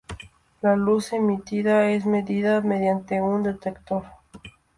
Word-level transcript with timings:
La 0.63 0.75
luz 0.75 1.13
emitida 1.13 1.91
es 1.91 2.07
medida 2.07 2.61
mediante 2.61 3.21
un 3.21 3.43
detector. 3.43 4.03